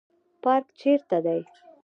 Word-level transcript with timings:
پارک 0.41 0.65
چیرته 0.79 1.17
دی؟ 1.25 1.41